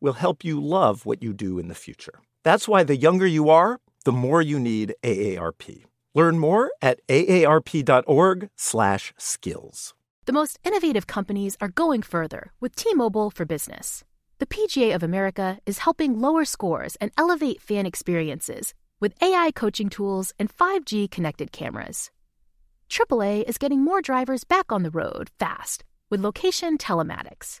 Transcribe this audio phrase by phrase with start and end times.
[0.00, 2.20] will help you love what you do in the future.
[2.44, 5.84] That's why the younger you are, the more you need AARP.
[6.14, 9.94] Learn more at aarp.org/skills.
[10.24, 14.04] The most innovative companies are going further with T-Mobile for Business.
[14.38, 19.88] The PGA of America is helping lower scores and elevate fan experiences with AI coaching
[19.88, 22.10] tools and 5G connected cameras.
[22.88, 27.60] AAA is getting more drivers back on the road fast with location telematics.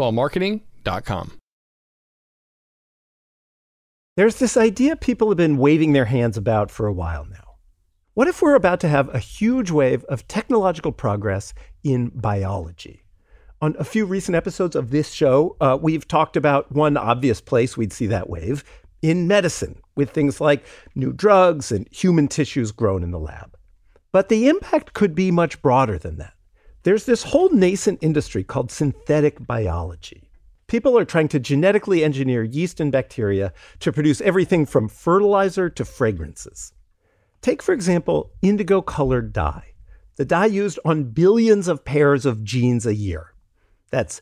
[0.01, 1.37] upswellmarketing.com.
[4.17, 7.55] There's this idea people have been waving their hands about for a while now.
[8.13, 13.03] What if we're about to have a huge wave of technological progress in biology?
[13.61, 17.77] On a few recent episodes of this show, uh, we've talked about one obvious place
[17.77, 18.65] we'd see that wave
[19.01, 23.55] in medicine, with things like new drugs and human tissues grown in the lab.
[24.11, 26.33] But the impact could be much broader than that.
[26.83, 30.29] There's this whole nascent industry called synthetic biology.
[30.67, 35.85] People are trying to genetically engineer yeast and bacteria to produce everything from fertilizer to
[35.85, 36.73] fragrances.
[37.41, 39.73] Take, for example, indigo colored dye,
[40.15, 43.33] the dye used on billions of pairs of jeans a year.
[43.89, 44.21] That's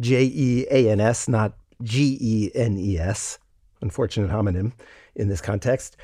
[0.00, 3.38] J E A N S, not G E N E S.
[3.80, 4.72] Unfortunate homonym
[5.16, 5.96] in this context.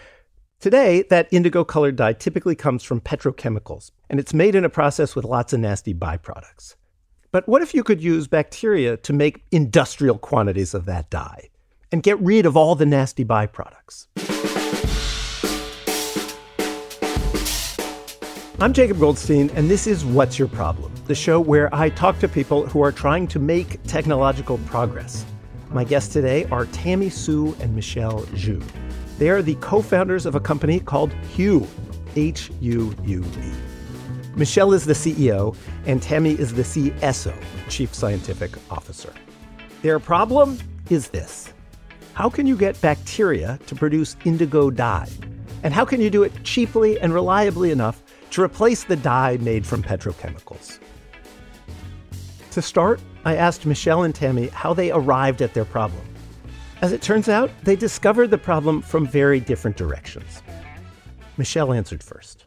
[0.60, 5.14] Today, that indigo colored dye typically comes from petrochemicals, and it's made in a process
[5.14, 6.74] with lots of nasty byproducts.
[7.30, 11.50] But what if you could use bacteria to make industrial quantities of that dye
[11.92, 14.08] and get rid of all the nasty byproducts?
[18.60, 22.26] I'm Jacob Goldstein, and this is What's Your Problem, the show where I talk to
[22.26, 25.24] people who are trying to make technological progress.
[25.70, 28.60] My guests today are Tammy Hsu and Michelle Zhu.
[29.18, 31.66] They are the co founders of a company called Huue,
[32.14, 33.52] H U U E.
[34.36, 35.56] Michelle is the CEO,
[35.86, 37.34] and Tammy is the CSO,
[37.68, 39.12] Chief Scientific Officer.
[39.82, 40.58] Their problem
[40.88, 41.52] is this
[42.14, 45.08] How can you get bacteria to produce indigo dye?
[45.64, 49.66] And how can you do it cheaply and reliably enough to replace the dye made
[49.66, 50.78] from petrochemicals?
[52.52, 56.02] To start, I asked Michelle and Tammy how they arrived at their problem.
[56.80, 60.42] As it turns out, they discovered the problem from very different directions.
[61.36, 62.44] Michelle answered first.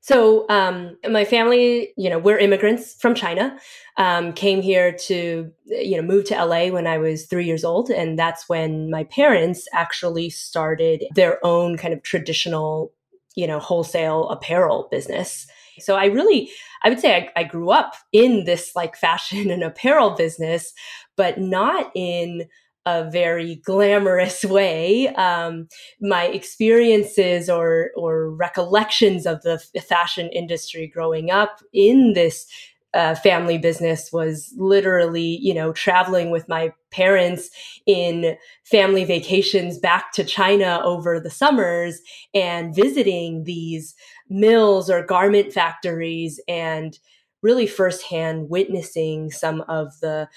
[0.00, 3.56] So, um, my family, you know, we're immigrants from China.
[3.98, 7.88] Um, came here to, you know, move to LA when I was three years old,
[7.88, 12.92] and that's when my parents actually started their own kind of traditional,
[13.36, 15.46] you know, wholesale apparel business.
[15.78, 16.50] So, I really,
[16.82, 20.72] I would say, I, I grew up in this like fashion and apparel business,
[21.16, 22.48] but not in
[22.86, 25.08] a very glamorous way.
[25.14, 25.68] Um,
[26.00, 32.46] my experiences or or recollections of the fashion industry growing up in this
[32.94, 37.48] uh, family business was literally, you know, traveling with my parents
[37.86, 42.00] in family vacations back to China over the summers
[42.34, 43.94] and visiting these
[44.28, 46.98] mills or garment factories and
[47.42, 50.28] really firsthand witnessing some of the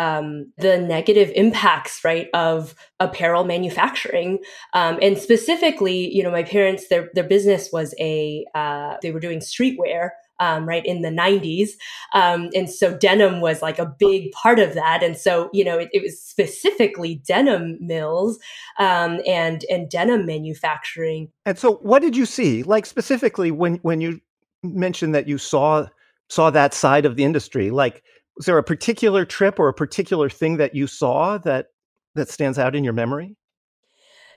[0.00, 4.38] um, the negative impacts, right, of apparel manufacturing,
[4.72, 9.20] um, and specifically, you know, my parents their their business was a uh, they were
[9.20, 10.10] doing streetwear.
[10.42, 11.72] Um, right in the 90s
[12.14, 15.02] um, and so denim was like a big part of that.
[15.02, 18.38] And so you know it, it was specifically denim mills
[18.78, 21.30] um, and and denim manufacturing.
[21.44, 22.62] And so what did you see?
[22.62, 24.22] Like specifically when when you
[24.62, 25.86] mentioned that you saw
[26.30, 28.02] saw that side of the industry like
[28.40, 31.66] Was there a particular trip or a particular thing that you saw that
[32.14, 33.36] that stands out in your memory?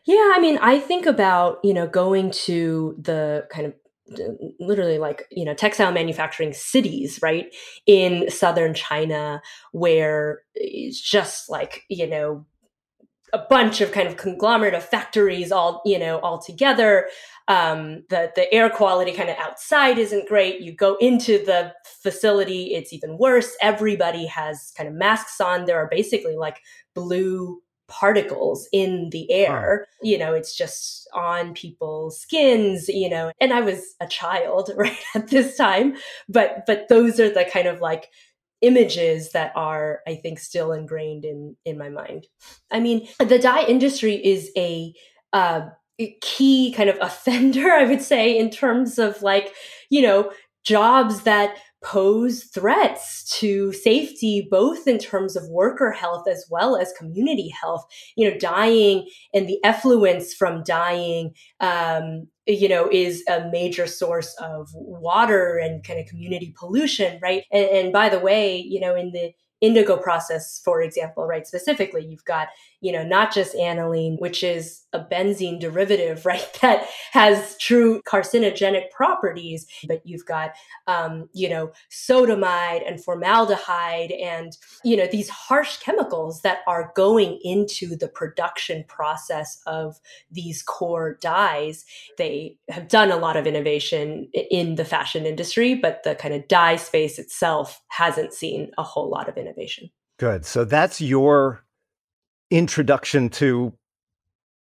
[0.06, 3.74] Yeah, I mean, I think about, you know, going to the kind of
[4.60, 7.56] literally like you know textile manufacturing cities right
[7.88, 9.42] in southern china
[9.72, 12.46] where it's just like you know
[13.32, 17.08] a bunch of kind of conglomerate of factories all you know all together
[17.48, 22.74] um, the the air quality kind of outside isn't great you go into the facility
[22.74, 26.60] it's even worse everybody has kind of masks on there are basically like
[26.96, 29.86] blue particles in the air.
[30.02, 33.32] You know, it's just on people's skins, you know.
[33.40, 35.96] And I was a child right at this time,
[36.28, 38.10] but but those are the kind of like
[38.62, 42.28] images that are I think still ingrained in in my mind.
[42.72, 44.94] I mean, the dye industry is a
[45.34, 45.68] uh,
[46.22, 49.54] key kind of offender, I would say, in terms of like,
[49.90, 50.32] you know,
[50.64, 56.94] jobs that pose threats to safety, both in terms of worker health as well as
[56.98, 57.84] community health.
[58.16, 64.34] You know, dyeing and the effluence from dyeing, um, you know, is a major source
[64.42, 67.44] of water and kind of community pollution, right?
[67.52, 69.34] And, and by the way, you know, in the
[69.64, 71.48] indigo process, for example, right?
[71.48, 72.50] Specifically, you've got,
[72.82, 76.46] you know, not just aniline, which is a benzene derivative, right?
[76.62, 80.52] That has true carcinogenic properties, but you've got,
[80.88, 84.52] um, you know, sodamide and formaldehyde and,
[84.84, 89.98] you know, these harsh chemicals that are going into the production process of
[90.30, 91.86] these core dyes.
[92.18, 96.50] They have done a lot of innovation in the fashion industry, but the kind of
[96.50, 99.53] dye space itself hasn't seen a whole lot of innovation.
[100.20, 100.46] Good.
[100.46, 101.64] So that's your
[102.52, 103.74] introduction to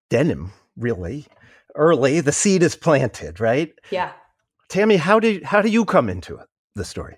[0.09, 1.27] denim, really.
[1.75, 3.73] Early, the seed is planted, right?
[3.91, 4.11] Yeah.
[4.69, 7.17] Tammy, how did how do you come into it, the story?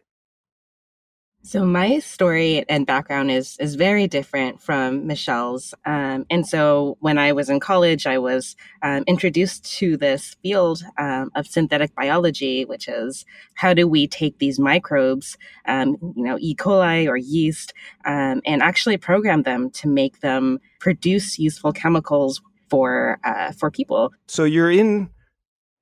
[1.45, 7.19] So my story and background is is very different from Michelle's, um, and so when
[7.19, 12.65] I was in college, I was um, introduced to this field um, of synthetic biology,
[12.65, 15.37] which is how do we take these microbes,
[15.67, 16.55] um, you know, E.
[16.55, 17.75] coli or yeast,
[18.05, 22.41] um, and actually program them to make them produce useful chemicals
[22.71, 24.11] for uh, for people.
[24.27, 25.11] So you're in,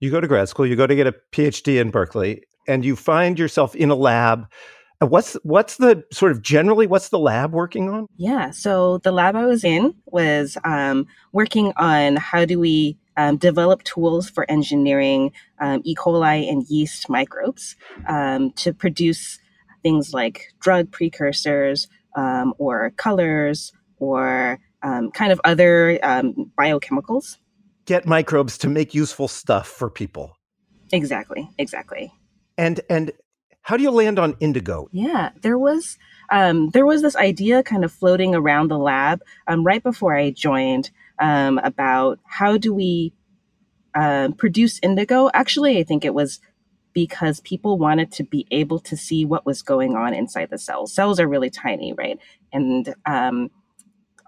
[0.01, 2.98] you go to grad school, you go to get a PhD in Berkeley, and you
[2.98, 4.45] find yourself in a lab
[5.00, 8.07] What's what's the sort of generally what's the lab working on?
[8.16, 13.38] Yeah, so the lab I was in was um, working on how do we um,
[13.38, 15.95] develop tools for engineering um, E.
[15.95, 17.75] coli and yeast microbes
[18.07, 19.40] um, to produce
[19.81, 26.00] things like drug precursors um, or colors or um, kind of other
[26.57, 27.38] biochemicals.
[27.86, 30.38] Get microbes to make useful stuff for people.
[30.94, 32.13] Exactly, exactly.
[32.57, 33.12] And and
[33.63, 34.89] how do you land on indigo?
[34.92, 35.98] Yeah, there was
[36.30, 40.31] um, there was this idea kind of floating around the lab um, right before I
[40.31, 43.13] joined um, about how do we
[43.95, 45.30] uh, produce indigo.
[45.33, 46.39] Actually, I think it was
[46.94, 50.94] because people wanted to be able to see what was going on inside the cells.
[50.94, 52.19] Cells are really tiny, right?
[52.51, 53.50] And um,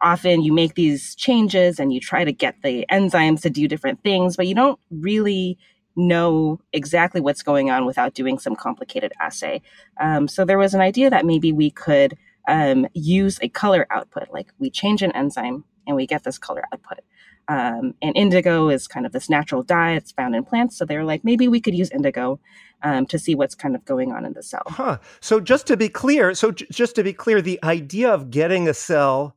[0.01, 4.01] often you make these changes and you try to get the enzymes to do different
[4.01, 5.57] things, but you don't really
[5.95, 9.61] know exactly what's going on without doing some complicated assay.
[9.99, 12.17] Um, so there was an idea that maybe we could
[12.47, 16.63] um, use a color output, like we change an enzyme and we get this color
[16.73, 16.99] output.
[17.47, 20.77] Um, and indigo is kind of this natural dye it's found in plants.
[20.77, 22.39] So they were like, maybe we could use indigo
[22.81, 24.63] um, to see what's kind of going on in the cell.
[24.67, 24.97] Huh.
[25.21, 28.67] So just to be clear, so j- just to be clear, the idea of getting
[28.67, 29.35] a cell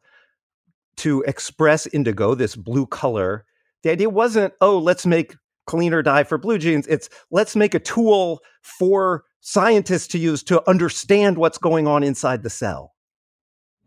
[0.99, 3.45] to express indigo, this blue color,
[3.83, 5.37] the idea wasn't, oh, let's make
[5.69, 6.87] cleaner dye for blue jeans.
[6.89, 12.43] It's let's make a tool for scientists to use to understand what's going on inside
[12.43, 12.95] the cell.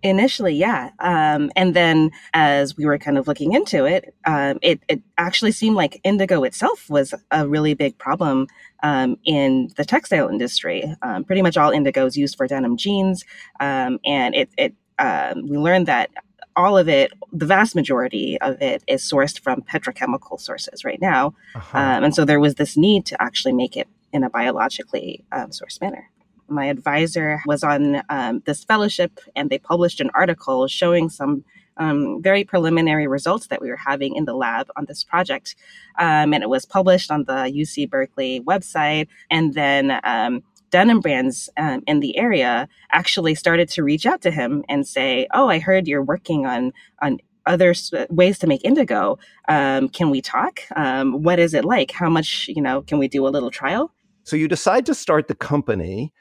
[0.04, 0.90] Initially, yeah.
[1.00, 5.52] Um, and then as we were kind of looking into it, um, it, it actually
[5.52, 8.48] seemed like indigo itself was a really big problem
[8.82, 10.96] um, in the textile industry.
[11.04, 13.24] Um, pretty much all indigo is used for denim jeans.
[13.60, 16.10] Um, and it, it um, we learned that
[16.56, 21.34] all of it, the vast majority of it is sourced from petrochemical sources right now.
[21.56, 21.78] Uh-huh.
[21.78, 25.50] Um, and so there was this need to actually make it in a biologically um,
[25.50, 26.10] sourced manner.
[26.48, 31.46] My advisor was on um, this fellowship and they published an article showing some
[31.78, 35.56] um, very preliminary results that we were having in the lab on this project.
[35.98, 39.08] Um, and it was published on the UC Berkeley website.
[39.30, 44.32] And then um, denim brands um, in the area actually started to reach out to
[44.32, 47.74] him and say, "Oh, I heard you're working on on other
[48.10, 49.18] ways to make indigo.
[49.48, 50.62] Um, can we talk?
[50.76, 51.92] Um, what is it like?
[51.92, 52.82] How much you know?
[52.82, 53.92] Can we do a little trial?"
[54.24, 56.14] So you decide to start the company.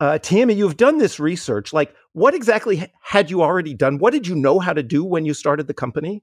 [0.00, 1.72] Uh, Tammy, you've done this research.
[1.72, 3.98] Like, what exactly had you already done?
[3.98, 6.22] What did you know how to do when you started the company?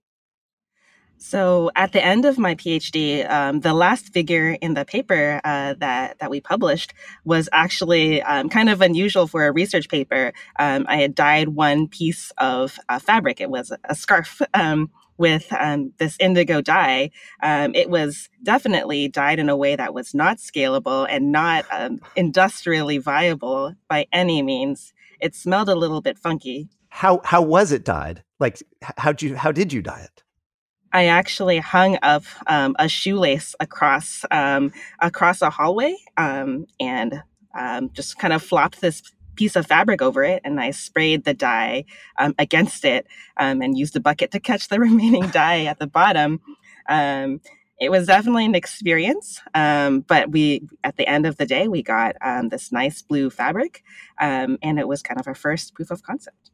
[1.27, 5.73] So at the end of my PhD, um, the last figure in the paper uh,
[5.79, 10.33] that that we published was actually um, kind of unusual for a research paper.
[10.59, 15.51] Um, I had dyed one piece of uh, fabric; it was a scarf um, with
[15.51, 17.09] um, this indigo dye.
[17.41, 21.65] Um, it was definitely dyed in a way that was not scalable and not
[22.15, 24.93] industrially viable by any means.
[25.19, 26.69] It smelled a little bit funky.
[26.89, 28.23] How how was it dyed?
[28.39, 28.61] Like
[28.97, 30.21] how you how did you dye it?
[30.95, 34.71] I actually hung up um, a shoelace across um,
[35.01, 37.21] across a hallway um, and
[37.53, 39.03] um, just kind of flopped this
[39.35, 41.83] piece of fabric over it, and I sprayed the dye
[42.17, 45.87] um, against it um, and used a bucket to catch the remaining dye at the
[45.87, 46.39] bottom.
[46.87, 52.15] it was definitely an experience, but we at the end of the day we got
[52.49, 53.83] this nice blue fabric,
[54.17, 56.51] and it was kind of our first proof of concept.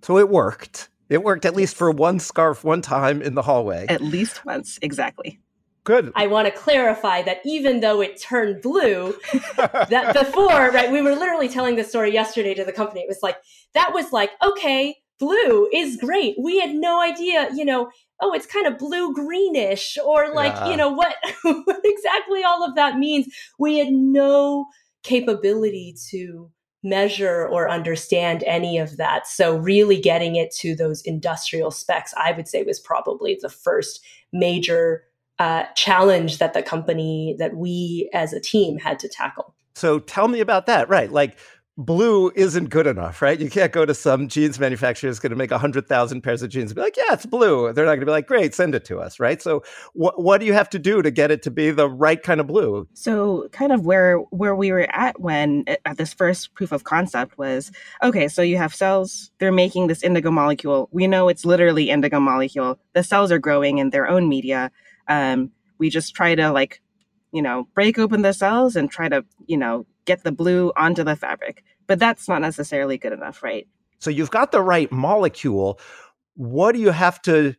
[0.00, 0.88] So it worked.
[1.08, 3.86] It worked at least for one scarf one time in the hallway.
[3.88, 5.40] At least once, exactly.
[5.84, 6.12] Good.
[6.16, 9.14] I want to clarify that even though it turned blue,
[9.56, 13.02] that before, right, we were literally telling this story yesterday to the company.
[13.02, 13.36] It was like,
[13.74, 16.34] that was like, okay, blue is great.
[16.40, 17.88] We had no idea, you know,
[18.20, 20.70] oh, it's kind of blue greenish or like, yeah.
[20.70, 23.32] you know, what, what exactly all of that means.
[23.56, 24.66] We had no
[25.04, 26.50] capability to
[26.82, 29.26] measure or understand any of that.
[29.26, 34.04] So, really getting it to those industrial specs, I would say, was probably the first
[34.32, 35.04] major
[35.38, 39.54] uh, challenge that the company, that we as a team had to tackle.
[39.74, 40.88] So, tell me about that.
[40.88, 41.10] Right.
[41.10, 41.36] Like,
[41.78, 43.38] blue isn't good enough, right?
[43.38, 46.70] You can't go to some jeans manufacturer who's going to make 100,000 pairs of jeans
[46.70, 47.72] and be like, yeah, it's blue.
[47.72, 49.42] They're not going to be like, great, send it to us, right?
[49.42, 52.22] So wh- what do you have to do to get it to be the right
[52.22, 52.88] kind of blue?
[52.94, 57.36] So kind of where where we were at when at this first proof of concept
[57.36, 57.70] was,
[58.02, 60.88] okay, so you have cells, they're making this indigo molecule.
[60.92, 62.78] We know it's literally indigo molecule.
[62.94, 64.70] The cells are growing in their own media.
[65.08, 66.80] Um, we just try to like,
[67.36, 71.04] you know, break open the cells and try to, you know, get the blue onto
[71.04, 71.62] the fabric.
[71.86, 73.68] But that's not necessarily good enough, right?
[73.98, 75.78] So you've got the right molecule.
[76.36, 77.54] What do you have to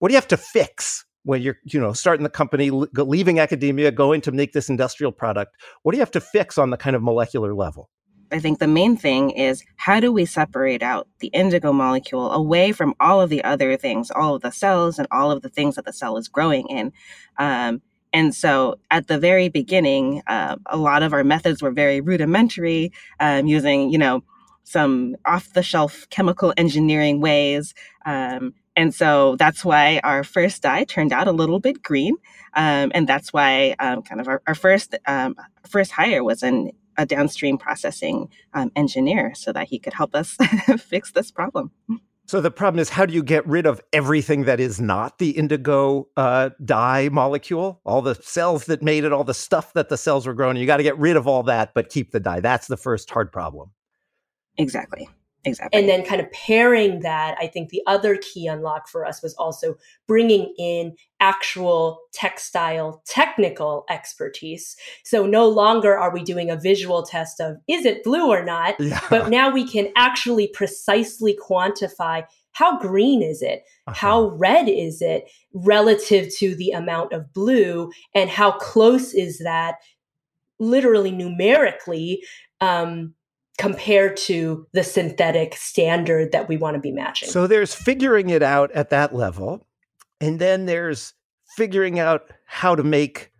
[0.00, 3.92] what do you have to fix when you're, you know, starting the company, leaving academia,
[3.92, 5.54] going to make this industrial product?
[5.82, 7.90] What do you have to fix on the kind of molecular level?
[8.32, 12.72] I think the main thing is how do we separate out the indigo molecule away
[12.72, 15.76] from all of the other things, all of the cells and all of the things
[15.76, 16.92] that the cell is growing in?
[17.38, 17.80] Um,
[18.14, 22.92] and so at the very beginning, uh, a lot of our methods were very rudimentary,
[23.18, 24.22] um, using, you know,
[24.62, 27.74] some off the shelf chemical engineering ways.
[28.06, 32.16] Um, and so that's why our first dye turned out a little bit green.
[32.54, 35.34] Um, and that's why um, kind of our, our first um,
[35.66, 38.28] first hire was an, a downstream processing
[38.76, 40.36] engineer so that he could help us
[40.78, 41.72] fix this problem.
[42.26, 45.30] So the problem is, how do you get rid of everything that is not the
[45.30, 47.80] indigo uh, dye molecule?
[47.84, 50.56] All the cells that made it, all the stuff that the cells were growing.
[50.56, 52.40] You got to get rid of all that, but keep the dye.
[52.40, 53.70] That's the first hard problem.
[54.56, 55.08] Exactly.
[55.44, 55.78] Exactly.
[55.78, 59.34] And then kind of pairing that, I think the other key unlock for us was
[59.34, 64.76] also bringing in actual textile technical expertise.
[65.04, 68.76] So no longer are we doing a visual test of is it blue or not,
[68.80, 69.00] yeah.
[69.10, 73.64] but now we can actually precisely quantify how green is it?
[73.86, 73.94] Uh-huh.
[73.94, 77.90] How red is it relative to the amount of blue?
[78.14, 79.76] And how close is that
[80.60, 82.22] literally numerically
[82.60, 83.14] um,
[83.58, 87.28] compared to the synthetic standard that we want to be matching.
[87.28, 89.66] So there's figuring it out at that level.
[90.20, 91.14] And then there's
[91.56, 93.30] figuring out how to make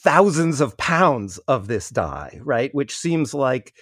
[0.00, 2.72] thousands of pounds of this dye, right?
[2.74, 3.74] Which seems like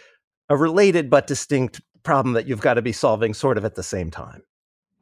[0.48, 3.82] a related but distinct problem that you've got to be solving sort of at the
[3.82, 4.42] same time.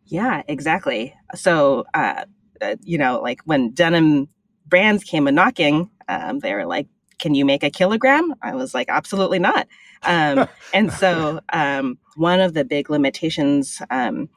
[0.07, 1.14] Yeah, exactly.
[1.35, 2.25] So, uh,
[2.61, 4.29] uh, you know, like when denim
[4.67, 8.35] brands came a knocking, um, they were like, can you make a kilogram?
[8.42, 9.66] I was like, absolutely not.
[10.02, 14.28] Um, and so, um, one of the big limitations um,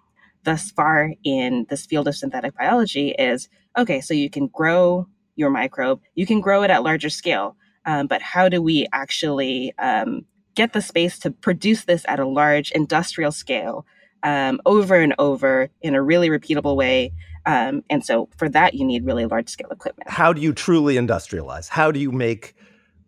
[0.43, 5.50] thus far in this field of synthetic biology is okay, so you can grow your
[5.50, 7.55] microbe, you can grow it at larger scale,
[7.86, 12.27] um, but how do we actually um, get the space to produce this at a
[12.27, 13.86] large industrial scale
[14.24, 17.13] um, over and over in a really repeatable way?
[17.46, 20.10] and so, for that, you need really large scale equipment.
[20.10, 21.69] How do you truly industrialize?
[21.69, 22.55] How do you make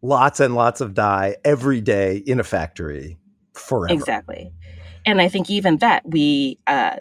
[0.01, 3.17] lots and lots of dye every day in a factory
[3.53, 3.93] forever.
[3.93, 4.51] Exactly.
[5.05, 6.97] And I think even that we uh,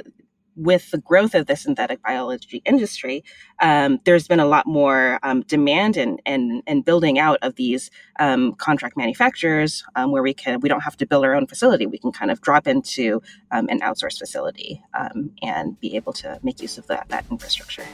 [0.58, 3.22] with the growth of the synthetic biology industry,
[3.60, 7.90] um, there's been a lot more um, demand and, and and building out of these
[8.18, 11.86] um, contract manufacturers um, where we can we don't have to build our own facility.
[11.86, 16.38] We can kind of drop into um, an outsourced facility um, and be able to
[16.42, 17.86] make use of that that infrastructure.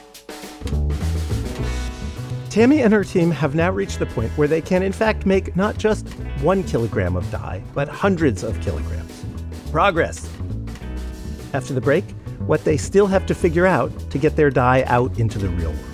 [2.55, 5.57] Tammy and her team have now reached the point where they can, in fact, make
[5.57, 6.07] not just
[6.39, 9.25] one kilogram of dye, but hundreds of kilograms.
[9.73, 10.29] Progress.
[11.51, 12.05] After the break,
[12.47, 15.73] what they still have to figure out to get their dye out into the real
[15.73, 15.85] world.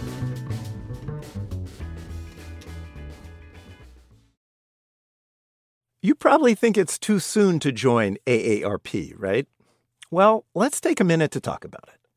[6.04, 9.48] You probably think it's too soon to join AARP, right?
[10.12, 12.08] Well, let's take a minute to talk about it.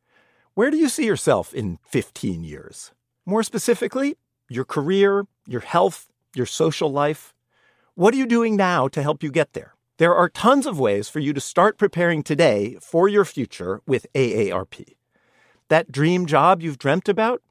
[0.52, 2.92] Where do you see yourself in 15 years?
[3.24, 7.34] More specifically, your career, your health, your social life.
[7.94, 9.74] What are you doing now to help you get there?
[9.98, 14.06] There are tons of ways for you to start preparing today for your future with
[14.14, 14.96] AARP.
[15.68, 17.42] That dream job you've dreamt about?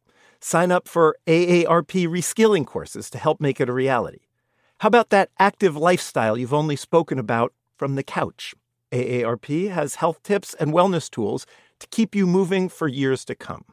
[0.42, 4.20] Sign up for AARP reskilling courses to help make it a reality.
[4.80, 8.54] How about that active lifestyle you've only spoken about from the couch?
[8.92, 11.46] AARP has health tips and wellness tools
[11.80, 13.64] to keep you moving for years to come.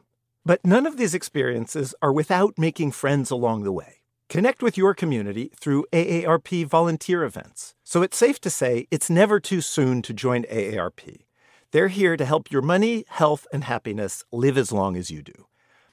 [0.43, 4.01] But none of these experiences are without making friends along the way.
[4.27, 7.75] Connect with your community through AARP volunteer events.
[7.83, 11.25] So it's safe to say it's never too soon to join AARP.
[11.71, 15.47] They're here to help your money, health, and happiness live as long as you do.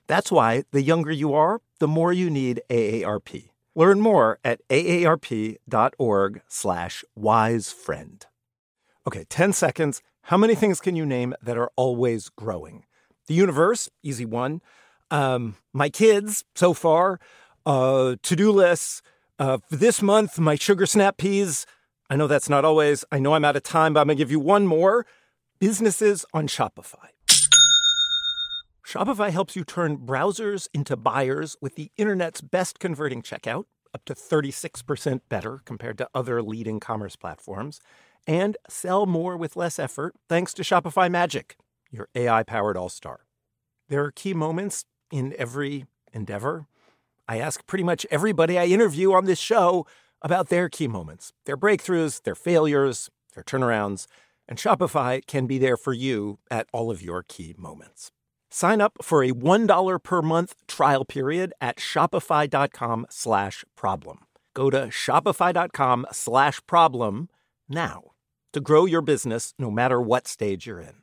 [0.07, 3.51] That's why the younger you are, the more you need AARP.
[3.75, 8.23] Learn more at aarp.org slash wisefriend.
[9.07, 10.03] Okay, 10 seconds.
[10.23, 12.85] How many things can you name that are always growing?
[13.29, 14.63] The universe, easy one.
[15.11, 17.21] Um, my kids, so far.
[17.65, 19.03] Uh, to do lists.
[19.39, 21.67] Uh, for this month, my sugar snap peas.
[22.11, 23.05] I know that's not always.
[23.13, 25.07] I know I'm out of time, but I'm going to give you one more.
[25.61, 27.09] Businesses on Shopify.
[28.87, 34.15] Shopify helps you turn browsers into buyers with the internet's best converting checkout, up to
[34.15, 37.81] 36% better compared to other leading commerce platforms,
[38.27, 41.57] and sell more with less effort thanks to Shopify Magic
[41.91, 43.21] your AI powered all star.
[43.89, 46.67] There are key moments in every endeavor.
[47.29, 49.87] I ask pretty much everybody I interview on this show
[50.23, 54.07] about their key moments, their breakthroughs, their failures, their turnarounds,
[54.49, 58.11] and Shopify can be there for you at all of your key moments.
[58.51, 64.21] Sign up for a $1 per month trial period at shopify.com slash problem.
[64.55, 67.29] Go to shopify.com slash problem
[67.69, 68.13] now
[68.55, 71.03] to grow your business no matter what stage you're in.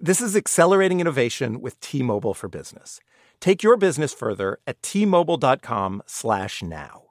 [0.00, 3.00] This is accelerating innovation with T-Mobile for Business.
[3.40, 7.02] Take your business further at t-mobile.com/now.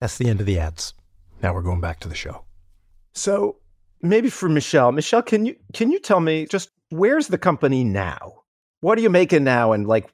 [0.00, 0.94] That's the end of the ads.
[1.42, 2.44] Now we're going back to the show.
[3.14, 3.56] So,
[4.02, 8.42] maybe for Michelle, Michelle, can you can you tell me just where's the company now?
[8.80, 10.12] What are you making now and like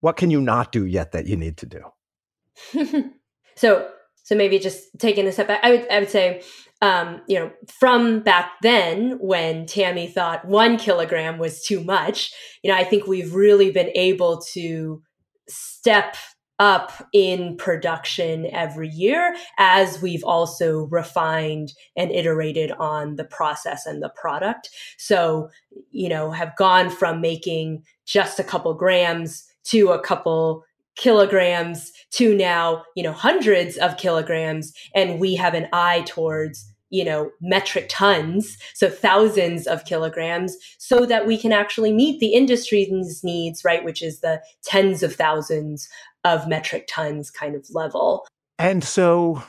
[0.00, 3.12] what can you not do yet that you need to do?
[3.56, 3.90] so
[4.26, 6.42] so maybe just taking a step back, I would I would say,
[6.82, 12.34] um, you know, from back then when Tammy thought one kilogram was too much,
[12.64, 15.00] you know, I think we've really been able to
[15.48, 16.16] step
[16.58, 24.02] up in production every year as we've also refined and iterated on the process and
[24.02, 24.70] the product.
[24.98, 25.50] So,
[25.92, 30.64] you know, have gone from making just a couple grams to a couple
[30.96, 34.72] kilograms to now, you know, hundreds of kilograms.
[34.94, 41.04] And we have an eye towards, you know, metric tons, so thousands of kilograms, so
[41.06, 43.84] that we can actually meet the industry's needs, right?
[43.84, 45.88] Which is the tens of thousands
[46.24, 48.26] of metric tons kind of level.
[48.58, 49.42] And so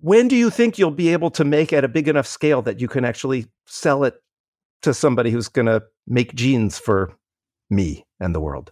[0.00, 2.80] when do you think you'll be able to make at a big enough scale that
[2.80, 4.20] you can actually sell it
[4.82, 7.12] to somebody who's going to make jeans for
[7.70, 8.70] me and the world?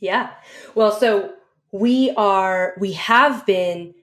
[0.00, 0.30] Yeah.
[0.74, 1.32] Well, so
[1.72, 3.94] we are, we have been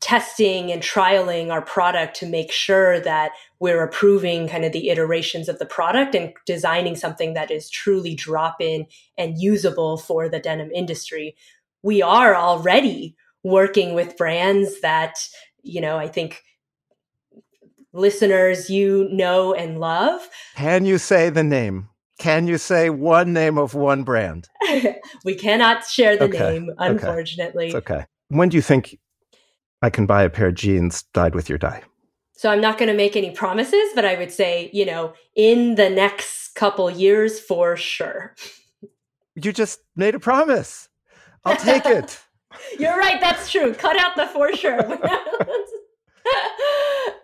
[0.00, 5.48] testing and trialing our product to make sure that we're approving kind of the iterations
[5.48, 8.86] of the product and designing something that is truly drop in
[9.18, 11.36] and usable for the denim industry.
[11.82, 15.18] We are already working with brands that,
[15.62, 16.42] you know, I think
[17.92, 20.26] listeners you know and love.
[20.56, 21.89] Can you say the name?
[22.20, 24.46] Can you say one name of one brand?
[25.24, 27.68] we cannot share the Okay, name, unfortunately.
[27.68, 28.04] It's okay.
[28.28, 28.98] When do you think
[29.80, 31.82] I can buy a pair of jeans dyed with your dye?
[32.34, 35.76] So I'm not going to make any promises, but I would say, you know, in
[35.76, 38.34] the next couple years for sure.
[39.34, 40.90] You just made a promise.
[41.46, 42.20] I'll take it.
[42.78, 43.18] You're right.
[43.20, 43.72] That's true.
[43.72, 44.78] Cut out the for sure.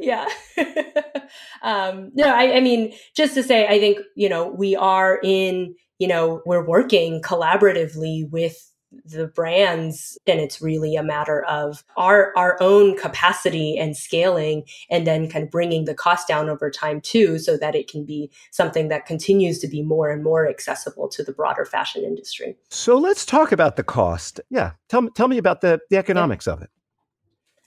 [0.00, 0.28] yeah.
[1.62, 5.74] um, no, I, I mean, just to say, I think, you know, we are in,
[5.98, 8.72] you know, we're working collaboratively with
[9.04, 15.06] the brands and it's really a matter of our our own capacity and scaling and
[15.06, 18.30] then kind of bringing the cost down over time too so that it can be
[18.52, 22.96] something that continues to be more and more accessible to the broader fashion industry So
[22.96, 24.40] let's talk about the cost.
[24.50, 24.72] Yeah.
[24.88, 26.70] Tell me tell me about the, the economics of it.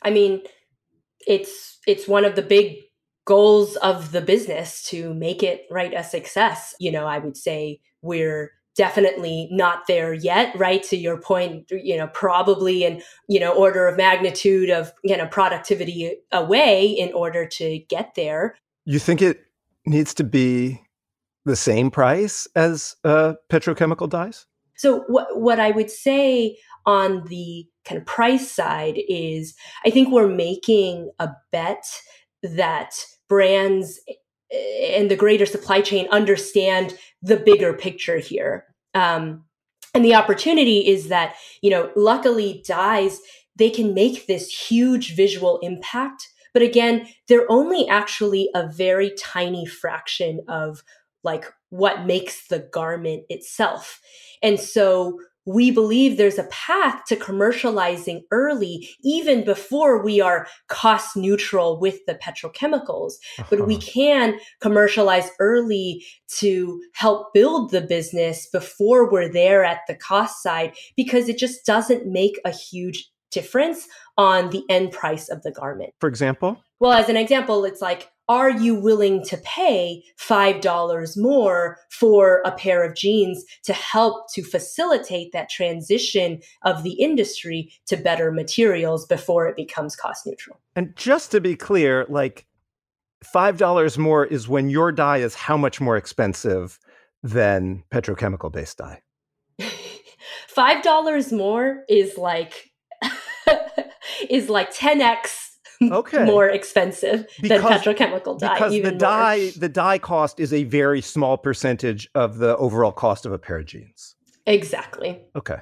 [0.01, 0.41] i mean
[1.29, 2.77] it's it's one of the big
[3.25, 7.79] goals of the business to make it right a success you know i would say
[8.01, 13.51] we're definitely not there yet right to your point you know probably in you know
[13.51, 19.21] order of magnitude of you know productivity away in order to get there You think
[19.21, 19.45] it
[19.85, 20.81] needs to be
[21.45, 24.45] the same price as uh, petrochemical dyes?
[24.79, 26.57] so what what i would say
[26.89, 31.83] on the kind of price side is i think we're making a bet
[32.43, 32.93] that
[33.27, 33.99] brands
[34.51, 38.65] and the greater supply chain understand the bigger picture here.
[38.95, 39.45] Um,
[39.93, 43.19] and the opportunity is that you know luckily dyes
[43.55, 49.65] they can make this huge visual impact but again they're only actually a very tiny
[49.65, 50.83] fraction of
[51.23, 53.99] like what makes the garment itself.
[54.41, 55.19] And so
[55.51, 62.05] we believe there's a path to commercializing early, even before we are cost neutral with
[62.05, 63.13] the petrochemicals.
[63.49, 63.91] But we Uh-huh.
[63.91, 66.05] can commercialize early
[66.39, 71.65] to help build the business before we're there at the cost side, because it just
[71.65, 75.93] doesn't make a huge difference on the end price of the garment.
[75.99, 76.57] For example?
[76.79, 82.51] Well, as an example, it's like, are you willing to pay $5 more for a
[82.51, 89.07] pair of jeans to help to facilitate that transition of the industry to better materials
[89.07, 90.59] before it becomes cost neutral?
[90.75, 92.45] And just to be clear, like
[93.25, 96.79] $5 more is when your dye is how much more expensive
[97.23, 99.01] than petrochemical based dye?
[100.55, 102.69] $5 more is like
[104.29, 105.48] is like 10x
[105.81, 106.25] Okay.
[106.25, 108.53] more expensive Because- than petrochemical dye.
[108.55, 108.91] because the more.
[108.91, 113.37] dye the dye cost is a very small percentage of the overall cost of a
[113.37, 114.15] pair of jeans.
[114.45, 115.19] Exactly.
[115.35, 115.59] Okay.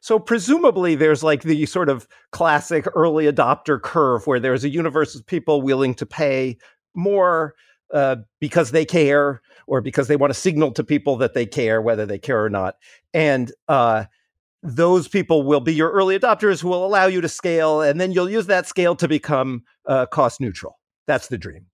[0.00, 5.14] So presumably there's like the sort of classic early adopter curve where there's a universe
[5.14, 6.58] of people willing to pay
[6.94, 7.54] more
[7.94, 11.80] uh, because they care or because they want to signal to people that they care,
[11.80, 12.76] whether they care or not.
[13.14, 14.04] And uh,
[14.62, 18.12] those people will be your early adopters who will allow you to scale, and then
[18.12, 20.78] you'll use that scale to become uh, cost neutral.
[21.06, 21.66] That's the dream.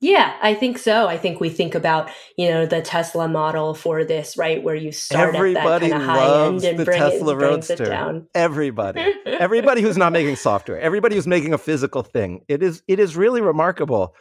[0.00, 1.06] Yeah, I think so.
[1.06, 4.62] I think we think about, you know, the Tesla model for this, right?
[4.62, 7.38] Where you start Everybody at that kind of high end and the bring Tesla it,
[7.38, 8.28] brings it down.
[8.34, 9.00] Everybody.
[9.26, 12.42] everybody who's not making software, everybody who's making a physical thing.
[12.46, 14.14] It is it is really remarkable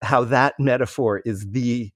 [0.00, 1.92] how that metaphor is the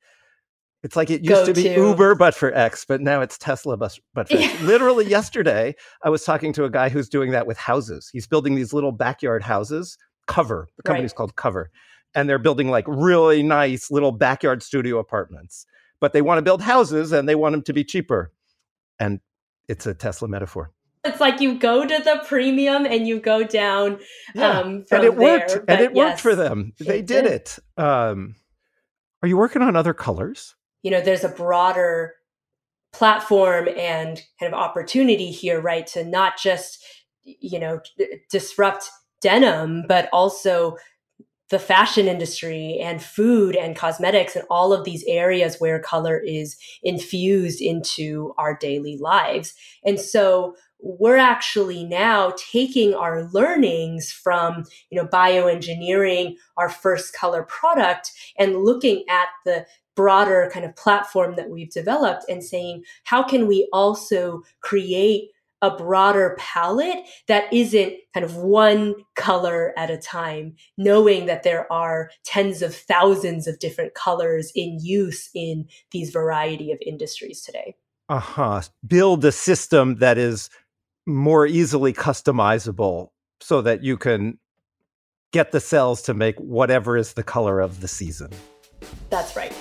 [0.87, 1.88] it's like it used to be Go-to.
[1.88, 4.61] Uber but for X, but now it's Tesla but, but for X.
[4.62, 8.09] Literally yesterday, I was talking to a guy who's doing that with houses.
[8.12, 10.68] He's building these little backyard houses, Cover.
[10.77, 11.16] The company's Right.
[11.16, 11.70] called Cover.
[12.14, 15.66] And they're building like really nice little backyard studio apartments.
[16.01, 18.33] But they want to build houses and they want them to be cheaper.
[19.01, 19.18] And
[19.68, 20.70] it's a Tesla metaphor.
[21.05, 23.99] It's like you go to the premium and you go down
[24.35, 24.59] Yeah.
[24.61, 25.64] um, from and it worked there.
[25.68, 27.33] and it worked for them they did, did.
[27.33, 28.35] it um
[29.22, 30.55] are you working on other colors
[30.87, 32.14] you know there's a broader
[32.92, 36.79] platform and kind of opportunity here right to not just
[37.25, 37.81] you know
[38.31, 38.88] disrupt
[39.20, 40.77] denim but also
[41.51, 46.57] the fashion industry and food and cosmetics and all of these areas where color is
[46.83, 49.55] infused into our daily lives.
[49.85, 57.44] And so we're actually now taking our learnings from you know bioengineering our first color
[57.44, 59.64] product and looking at the
[59.96, 65.30] broader kind of platform that we've developed and saying how can we also create
[65.62, 71.70] a broader palette that isn't kind of one color at a time knowing that there
[71.72, 77.74] are tens of thousands of different colors in use in these variety of industries today
[78.09, 80.50] uh-huh build a system that is
[81.06, 83.09] more easily customizable
[83.40, 84.38] so that you can
[85.32, 88.30] get the cells to make whatever is the color of the season.
[89.11, 89.52] That's right.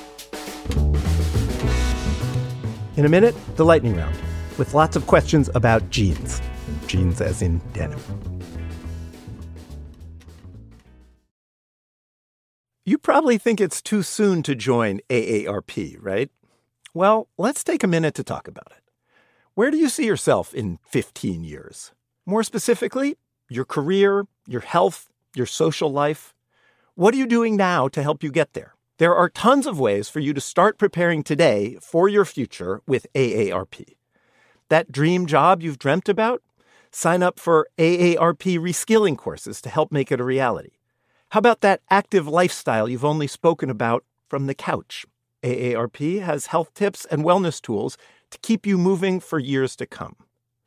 [2.98, 4.16] In a minute, the lightning round
[4.58, 6.42] with lots of questions about jeans.
[6.88, 8.00] Jeans as in denim.
[12.86, 16.30] You probably think it's too soon to join AARP, right?
[16.94, 18.84] Well, let's take a minute to talk about it.
[19.56, 21.92] Where do you see yourself in 15 years?
[22.26, 23.18] More specifically,
[23.50, 26.34] your career, your health, your social life.
[26.94, 28.75] What are you doing now to help you get there?
[28.98, 33.08] There are tons of ways for you to start preparing today for your future with
[33.14, 33.96] AARP.
[34.70, 36.42] That dream job you've dreamt about?
[36.92, 40.78] Sign up for AARP reskilling courses to help make it a reality.
[41.32, 45.06] How about that active lifestyle you've only spoken about from the couch?
[45.44, 47.98] AARP has health tips and wellness tools
[48.30, 50.16] to keep you moving for years to come.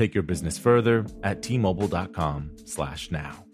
[0.00, 3.44] Take your business further at tmobile.com slash now.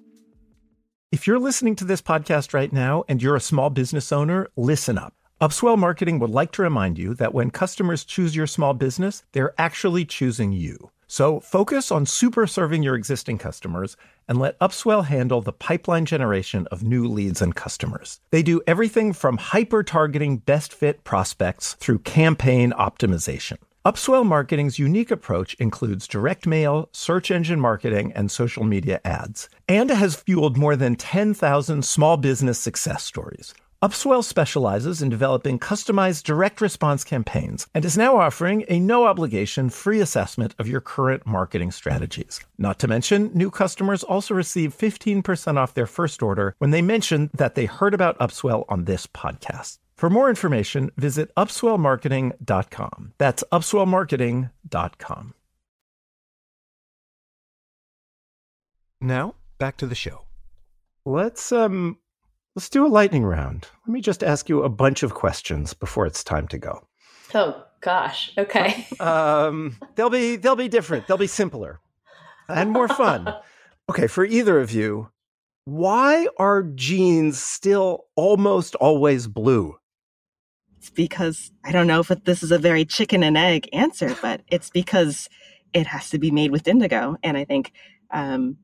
[1.11, 4.97] If you're listening to this podcast right now and you're a small business owner, listen
[4.97, 5.13] up.
[5.41, 9.61] Upswell Marketing would like to remind you that when customers choose your small business, they're
[9.61, 10.93] actually choosing you.
[11.09, 13.97] So focus on super serving your existing customers
[14.29, 18.21] and let Upswell handle the pipeline generation of new leads and customers.
[18.31, 23.57] They do everything from hyper targeting best fit prospects through campaign optimization.
[23.87, 29.91] Upswell Marketing's unique approach includes direct mail, search engine marketing, and social media ads, and
[29.91, 33.55] has fueled more than 10,000 small business success stories.
[33.81, 39.71] Upswell specializes in developing customized direct response campaigns and is now offering a no obligation
[39.71, 42.41] free assessment of your current marketing strategies.
[42.59, 47.31] Not to mention, new customers also receive 15% off their first order when they mention
[47.35, 49.79] that they heard about Upswell on this podcast.
[49.97, 53.13] For more information, visit upswellmarketing.com.
[53.17, 55.35] That's upswellmarketing.com.
[59.01, 60.23] Now, back to the show.
[61.05, 61.99] Let's um
[62.55, 63.69] let's do a lightning round.
[63.87, 66.87] Let me just ask you a bunch of questions before it's time to go.
[67.35, 68.33] Oh gosh.
[68.37, 68.87] Okay.
[69.01, 71.07] Um they'll be they'll be different.
[71.07, 71.81] They'll be simpler
[72.49, 73.33] and more fun.
[73.89, 75.11] Okay, for either of you,
[75.65, 79.77] why are jeans still almost always blue?
[80.87, 84.43] It's because I don't know if this is a very chicken and egg answer, but
[84.47, 85.29] it's because
[85.73, 87.73] it has to be made with indigo, and I think,
[88.13, 88.59] um,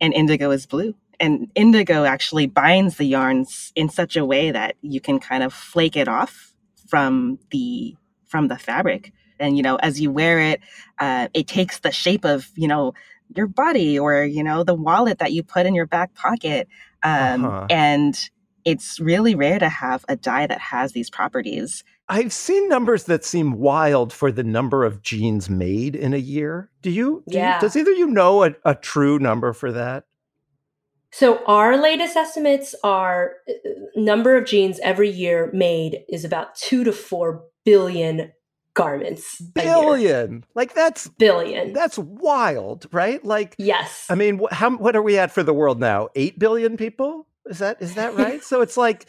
[0.00, 4.76] and indigo is blue, and indigo actually binds the yarns in such a way that
[4.82, 6.54] you can kind of flake it off
[6.86, 10.60] from the from the fabric, and you know as you wear it,
[11.00, 12.94] uh, it takes the shape of you know
[13.34, 16.68] your body or you know the wallet that you put in your back pocket,
[17.02, 17.66] um, uh-huh.
[17.68, 18.30] and
[18.64, 21.84] it's really rare to have a dye that has these properties.
[22.08, 26.70] I've seen numbers that seem wild for the number of jeans made in a year.
[26.82, 27.22] Do you?
[27.28, 27.56] Do yeah.
[27.56, 30.04] You, does either you know a, a true number for that?
[31.10, 33.52] So our latest estimates are uh,
[33.94, 38.32] number of jeans every year made is about two to four billion
[38.74, 39.40] garments.
[39.40, 41.72] Billion, like that's billion.
[41.72, 43.24] That's wild, right?
[43.24, 44.06] Like yes.
[44.10, 46.08] I mean, how what are we at for the world now?
[46.16, 47.28] Eight billion people.
[47.46, 48.42] Is that is that right?
[48.42, 49.06] so it's like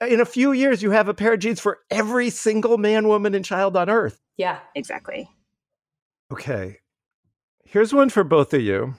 [0.00, 3.08] uh, in a few years you have a pair of jeans for every single man,
[3.08, 4.20] woman, and child on earth.
[4.36, 5.28] Yeah, exactly.
[6.32, 6.78] Okay.
[7.64, 8.94] Here's one for both of you.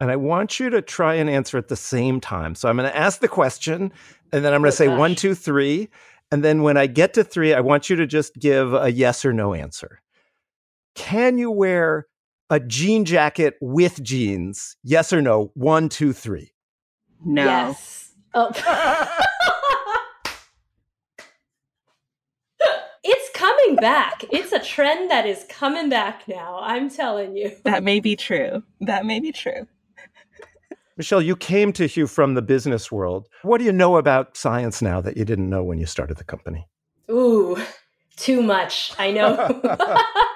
[0.00, 2.54] And I want you to try and answer at the same time.
[2.54, 3.92] So I'm going to ask the question,
[4.32, 4.98] and then I'm going to oh, say gosh.
[4.98, 5.88] one, two, three.
[6.30, 9.24] And then when I get to three, I want you to just give a yes
[9.24, 10.02] or no answer.
[10.94, 12.06] Can you wear
[12.50, 14.76] a jean jacket with jeans?
[14.82, 15.50] Yes or no?
[15.54, 16.52] One, two, three.
[17.24, 17.44] No.
[17.44, 18.12] Yes.
[18.34, 18.50] Oh.
[23.04, 24.24] it's coming back.
[24.30, 26.58] It's a trend that is coming back now.
[26.60, 27.52] I'm telling you.
[27.64, 28.62] That may be true.
[28.80, 29.66] That may be true.
[30.96, 33.28] Michelle, you came to Huue from the business world.
[33.42, 36.24] What do you know about science now that you didn't know when you started the
[36.24, 36.66] company?
[37.10, 37.56] Ooh,
[38.16, 38.92] too much.
[38.98, 39.62] I know.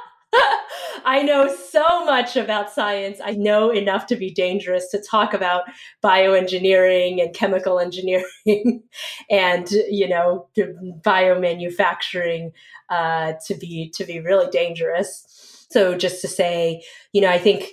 [1.04, 3.20] I know so much about science.
[3.24, 5.64] I know enough to be dangerous to talk about
[6.02, 8.82] bioengineering and chemical engineering
[9.30, 12.52] and, you know, biomanufacturing
[12.88, 15.66] uh, to be to be really dangerous.
[15.70, 16.82] So just to say,
[17.12, 17.72] you know, I think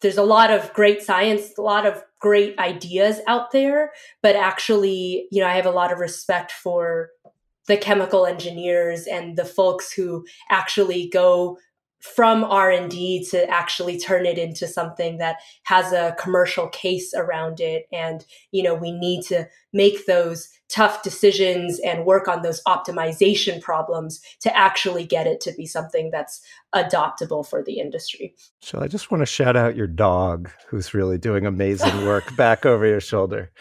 [0.00, 5.26] there's a lot of great science, a lot of great ideas out there, but actually,
[5.30, 7.10] you know, I have a lot of respect for
[7.66, 11.58] the chemical engineers and the folks who actually go
[12.04, 17.86] from r&d to actually turn it into something that has a commercial case around it.
[17.92, 23.60] And you know we need to make those tough decisions and work on those optimization
[23.60, 26.42] problems to actually get it to be something that's
[26.74, 28.34] adoptable for the industry.
[28.60, 32.66] So i just want to shout out your dog who's really doing amazing work back
[32.66, 33.50] over your shoulder.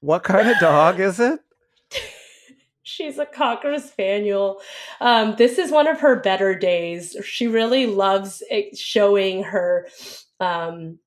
[0.00, 1.40] What kind of dog is it
[2.98, 4.60] She's a Cocker Spaniel.
[5.00, 7.16] Um, this is one of her better days.
[7.24, 8.42] She really loves
[8.74, 9.86] showing her
[10.40, 10.98] um,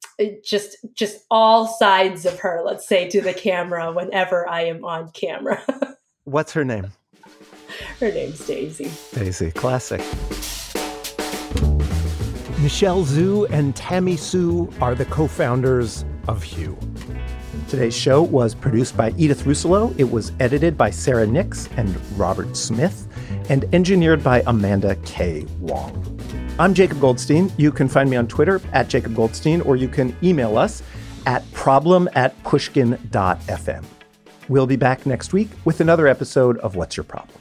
[0.41, 2.61] just just all sides of her.
[2.63, 5.61] Let's say to the camera whenever I am on camera.
[6.23, 6.93] What's her name?
[7.99, 8.89] Her name's Daisy.
[9.13, 9.99] Daisy, classic.
[12.61, 16.77] Michelle Zhu and Tammy Hsu are the co-founders of Huue.
[17.71, 19.97] Today's show was produced by Edith Rousselot.
[19.97, 23.07] It was edited by Sarah Nix and Robert Smith,
[23.47, 25.45] and engineered by Amanda K.
[25.61, 26.19] Wong.
[26.59, 27.49] I'm Jacob Goldstein.
[27.55, 30.83] You can find me on Twitter at Jacob Goldstein, or you can email us
[31.25, 33.85] at problem at pushkin.fm.
[34.49, 37.40] We'll be back next week with another episode of What's Your Problem?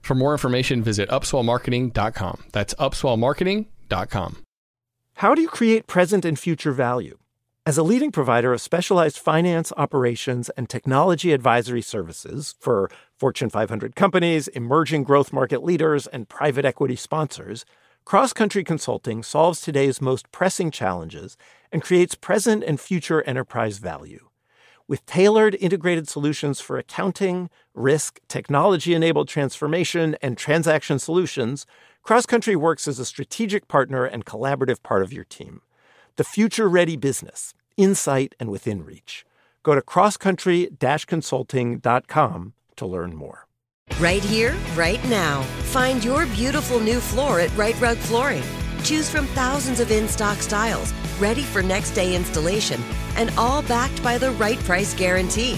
[0.01, 2.43] For more information, visit upswellmarketing.com.
[2.51, 4.37] That's upswellmarketing.com.
[5.15, 7.17] How do you create present and future value?
[7.63, 13.95] As a leading provider of specialized finance, operations, and technology advisory services for Fortune 500
[13.95, 17.63] companies, emerging growth market leaders, and private equity sponsors,
[18.03, 21.37] Cross Country Consulting solves today's most pressing challenges
[21.71, 24.29] and creates present and future enterprise value.
[24.87, 31.65] With tailored integrated solutions for accounting, risk, technology enabled transformation, and transaction solutions,
[32.03, 35.61] Cross Country works as a strategic partner and collaborative part of your team.
[36.15, 39.25] The future ready business, insight, and within reach.
[39.63, 40.67] Go to crosscountry
[41.07, 43.47] consulting.com to learn more.
[43.99, 45.41] Right here, right now.
[45.71, 48.43] Find your beautiful new floor at Rite Rug Flooring.
[48.83, 52.81] Choose from thousands of in stock styles, ready for next day installation,
[53.15, 55.57] and all backed by the right price guarantee.